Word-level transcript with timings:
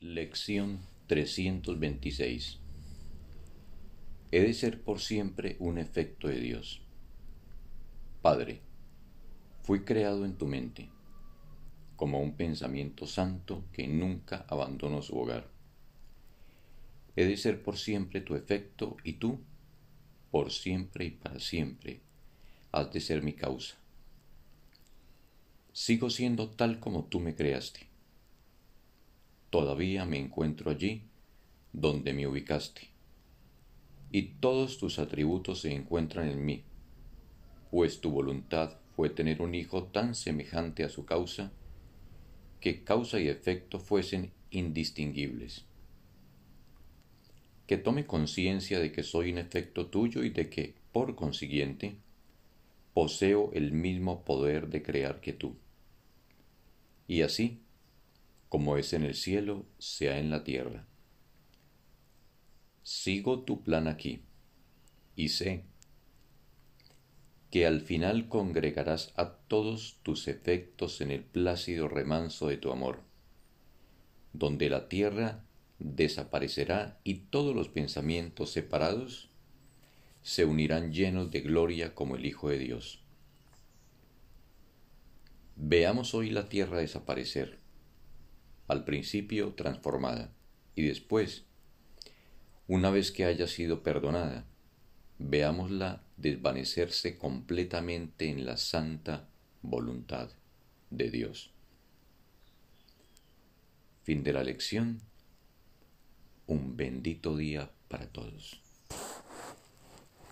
Lección 0.00 0.78
326 1.08 2.60
He 4.30 4.40
de 4.40 4.54
ser 4.54 4.80
por 4.84 5.00
siempre 5.00 5.56
un 5.58 5.76
efecto 5.76 6.28
de 6.28 6.38
Dios. 6.38 6.82
Padre, 8.22 8.60
fui 9.64 9.80
creado 9.84 10.24
en 10.24 10.38
tu 10.38 10.46
mente, 10.46 10.88
como 11.96 12.20
un 12.20 12.36
pensamiento 12.36 13.08
santo 13.08 13.64
que 13.72 13.88
nunca 13.88 14.46
abandonó 14.48 15.02
su 15.02 15.18
hogar. 15.18 15.50
He 17.16 17.24
de 17.24 17.36
ser 17.36 17.64
por 17.64 17.76
siempre 17.76 18.20
tu 18.20 18.36
efecto 18.36 18.98
y 19.02 19.14
tú, 19.14 19.40
por 20.30 20.52
siempre 20.52 21.06
y 21.06 21.10
para 21.10 21.40
siempre, 21.40 22.02
has 22.70 22.92
de 22.92 23.00
ser 23.00 23.24
mi 23.24 23.32
causa. 23.32 23.74
Sigo 25.72 26.08
siendo 26.08 26.50
tal 26.50 26.78
como 26.78 27.06
tú 27.06 27.18
me 27.18 27.34
creaste 27.34 27.87
todavía 29.50 30.04
me 30.04 30.18
encuentro 30.18 30.70
allí 30.70 31.02
donde 31.72 32.12
me 32.12 32.26
ubicaste. 32.26 32.88
Y 34.10 34.22
todos 34.40 34.78
tus 34.78 34.98
atributos 34.98 35.60
se 35.60 35.72
encuentran 35.74 36.28
en 36.28 36.44
mí, 36.44 36.64
pues 37.70 38.00
tu 38.00 38.10
voluntad 38.10 38.78
fue 38.96 39.10
tener 39.10 39.42
un 39.42 39.54
hijo 39.54 39.84
tan 39.84 40.14
semejante 40.14 40.82
a 40.82 40.88
su 40.88 41.04
causa, 41.04 41.52
que 42.60 42.82
causa 42.82 43.20
y 43.20 43.28
efecto 43.28 43.78
fuesen 43.78 44.32
indistinguibles. 44.50 45.64
Que 47.66 47.76
tome 47.76 48.06
conciencia 48.06 48.80
de 48.80 48.90
que 48.90 49.02
soy 49.02 49.30
un 49.30 49.38
efecto 49.38 49.86
tuyo 49.86 50.24
y 50.24 50.30
de 50.30 50.48
que, 50.48 50.74
por 50.90 51.14
consiguiente, 51.14 51.96
poseo 52.94 53.52
el 53.52 53.72
mismo 53.72 54.24
poder 54.24 54.68
de 54.68 54.82
crear 54.82 55.20
que 55.20 55.34
tú. 55.34 55.56
Y 57.06 57.22
así, 57.22 57.60
como 58.48 58.76
es 58.76 58.92
en 58.92 59.02
el 59.04 59.14
cielo, 59.14 59.66
sea 59.78 60.18
en 60.18 60.30
la 60.30 60.44
tierra. 60.44 60.86
Sigo 62.82 63.40
tu 63.40 63.62
plan 63.62 63.86
aquí, 63.86 64.22
y 65.14 65.28
sé 65.28 65.64
que 67.50 67.66
al 67.66 67.80
final 67.80 68.28
congregarás 68.28 69.12
a 69.16 69.32
todos 69.32 69.98
tus 70.02 70.28
efectos 70.28 71.00
en 71.00 71.10
el 71.10 71.24
plácido 71.24 71.88
remanso 71.88 72.48
de 72.48 72.58
tu 72.58 72.70
amor, 72.70 73.02
donde 74.32 74.68
la 74.68 74.88
tierra 74.88 75.44
desaparecerá 75.78 77.00
y 77.04 77.14
todos 77.14 77.54
los 77.54 77.68
pensamientos 77.68 78.50
separados 78.50 79.30
se 80.22 80.44
unirán 80.44 80.92
llenos 80.92 81.30
de 81.30 81.40
gloria 81.40 81.94
como 81.94 82.16
el 82.16 82.26
Hijo 82.26 82.50
de 82.50 82.58
Dios. 82.58 83.02
Veamos 85.56 86.14
hoy 86.14 86.30
la 86.30 86.48
tierra 86.48 86.78
desaparecer 86.78 87.58
al 88.68 88.84
principio 88.84 89.54
transformada 89.54 90.30
y 90.74 90.82
después, 90.86 91.44
una 92.68 92.90
vez 92.90 93.10
que 93.10 93.24
haya 93.24 93.48
sido 93.48 93.82
perdonada, 93.82 94.44
veámosla 95.18 96.04
desvanecerse 96.16 97.18
completamente 97.18 98.28
en 98.28 98.46
la 98.46 98.56
santa 98.56 99.28
voluntad 99.62 100.30
de 100.90 101.10
Dios. 101.10 101.50
Fin 104.04 104.22
de 104.22 104.32
la 104.32 104.44
lección. 104.44 105.00
Un 106.46 106.76
bendito 106.76 107.36
día 107.36 107.70
para 107.88 108.06
todos. 108.06 108.67